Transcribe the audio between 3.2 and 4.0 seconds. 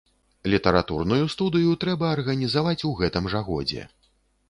жа годзе.